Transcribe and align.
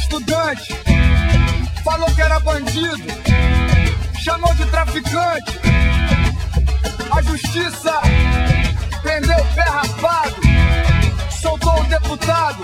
estudante. 0.00 0.74
Falou 1.84 2.10
que 2.14 2.22
era 2.22 2.40
bandido, 2.40 3.04
chamou 4.18 4.52
de 4.54 4.66
traficante. 4.66 5.60
A 7.10 7.22
justiça 7.22 8.00
prendeu 9.02 9.36
o 9.36 9.54
pé 9.54 9.62
rapado, 9.62 10.36
soltou 11.30 11.80
o 11.80 11.84
deputado 11.84 12.62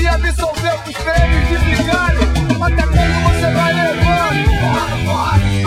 e 0.00 0.06
absolveu 0.06 0.74
os 0.86 0.96
prêmios 0.96 1.48
de 1.48 1.56
vigário. 1.56 2.20
Até 2.62 2.82
quando 2.82 3.22
você 3.24 3.52
vai 3.52 3.72
levando? 3.72 4.46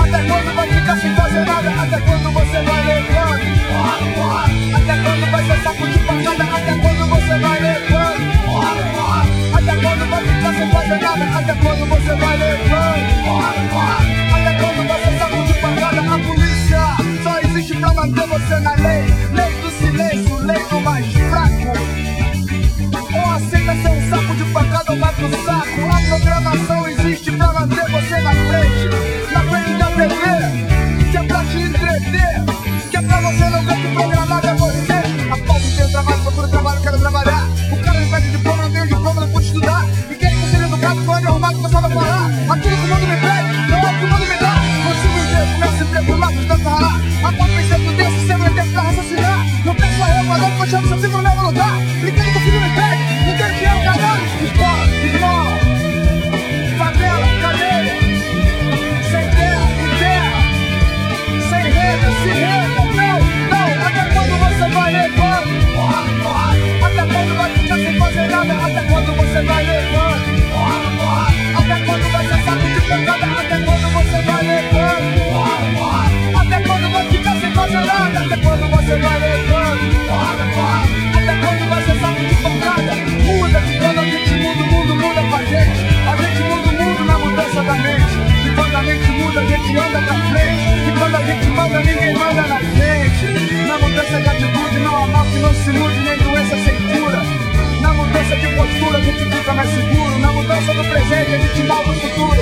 Até 0.02 0.20
quando 0.28 0.56
vai 0.56 0.68
ficar 0.68 0.98
sem 0.98 1.16
fazer 1.16 1.46
nada? 1.46 1.70
Até 1.82 2.00
quando 2.02 2.32
você 2.34 2.62
vai 2.62 2.86
levando? 2.86 3.50
Até 4.76 5.04
quando 5.04 5.32
vai 5.32 5.46
ser 5.46 5.64
saco 5.64 5.88
de 5.88 6.00
pancada? 6.00 6.49
Nada? 11.16 11.40
Até 11.40 11.56
quando 11.56 11.86
você 11.88 12.16
vai 12.16 12.38
levando? 12.38 13.00
Até 14.34 14.54
quando 14.60 14.88
ser 15.04 15.20
saco 15.20 15.44
de 15.46 15.54
pancada? 15.54 16.02
A 16.02 16.20
polícia 16.20 16.82
só 17.24 17.40
existe 17.40 17.76
pra 17.76 17.94
manter 17.94 18.28
você 18.28 18.60
na 18.60 18.79
mais 41.50 41.58
começando 41.58 41.86
a 41.86 41.90
falar 41.90 42.26
Aquilo 42.52 42.78
que 42.78 42.84
o 42.84 42.88
mundo 42.88 43.08
me 43.08 43.18
pede, 43.18 43.70
não 43.70 43.78
é 43.78 43.82
o 43.82 44.00
que 44.00 44.06
o 44.06 44.08
mundo 44.08 44.26
me 44.26 44.38
dá. 44.38 44.56
Consigo 44.86 45.20
ver, 45.30 45.46
começo 45.54 45.84
a 45.84 45.88
trepular, 45.88 46.32
de 46.32 46.46
tanto 46.46 46.64
ralar 46.64 47.02
A 47.24 47.34
pau 47.34 47.48
pensando 47.48 47.98
desse, 47.98 48.28
sem 48.28 48.38
vai 48.38 48.52
pra 48.52 48.82
raciocinar. 48.82 49.46
Não 49.66 49.76
penso 49.76 50.04
a 50.04 50.10
eu, 50.10 50.24
mas 50.26 50.44
eu 50.44 50.52
continuo 50.58 50.90
sempre 50.90 51.08
no 51.10 51.24
mesmo 51.24 51.42
lugar 51.44 51.72
Brinquei 52.02 52.29
alegando, 79.24 80.08
porrada, 80.08 80.44
até 81.18 81.36
quando 81.46 81.70
vai 81.70 81.84
ser 81.84 82.00
saco 82.00 82.26
de 82.26 82.36
pancada? 82.36 82.96
Muda, 83.24 83.62
quando 83.80 84.00
a 84.00 84.06
gente 84.06 84.34
muda, 84.36 84.64
o 84.64 84.68
mundo 84.68 84.96
muda 84.96 85.22
com 85.22 85.36
a 85.36 85.44
gente. 85.44 85.80
A 86.08 86.16
gente 86.16 86.44
muda 86.44 86.70
o 86.70 86.84
mundo 86.84 87.06
na 87.06 87.20
mudança 87.20 87.64
da 87.64 87.74
mente. 87.74 88.16
E 88.46 88.56
quando 88.56 88.76
a 88.76 88.82
mente 88.84 89.12
muda, 89.12 89.40
a 89.42 89.46
gente 89.46 89.78
anda 89.78 90.02
pra 90.02 90.16
frente. 90.32 90.64
E 90.88 90.92
quando 90.98 91.16
a 91.16 91.24
gente 91.24 91.48
manda, 91.50 91.80
ninguém 91.80 92.14
manda 92.14 92.42
na 92.42 92.60
frente. 92.60 93.68
Na 93.68 93.78
mudança 93.78 94.22
de 94.22 94.30
atitude, 94.30 94.80
não 94.80 95.04
há 95.04 95.08
mal 95.08 95.26
que 95.26 95.40
não 95.40 95.54
se 95.54 95.70
ilude, 95.70 96.00
nem 96.00 96.18
doença 96.18 96.58
sem 96.64 96.76
cura. 96.76 97.22
Na 97.82 97.94
mudança 97.94 98.36
de 98.36 98.48
postura, 98.56 98.98
a 98.98 99.02
gente 99.02 99.26
fica 99.26 99.54
mais 99.54 99.70
seguro. 99.70 100.20
Na 100.20 100.32
mudança 100.32 100.74
do 100.74 100.84
presente, 100.86 101.34
a 101.34 101.38
gente 101.38 101.64
malva 101.64 101.92
o 101.92 102.00
futuro. 102.00 102.39